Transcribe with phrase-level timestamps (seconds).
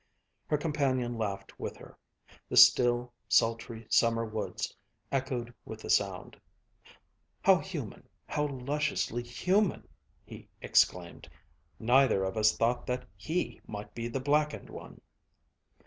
[0.47, 1.95] Her companion laughed with her.
[2.49, 4.75] The still, sultry summer woods
[5.11, 6.41] echoed with the sound.
[7.43, 9.87] "How human, how lusciously human!"
[10.25, 11.29] he exclaimed.
[11.77, 15.01] "Neither of us thought that he might be the blackened one!"